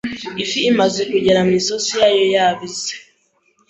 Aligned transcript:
Ifi 0.43 0.59
imaze 0.71 1.01
kugera 1.11 1.39
mu 1.47 1.51
isosi 1.59 1.91
yayo 2.01 2.23
yabize 2.35 2.93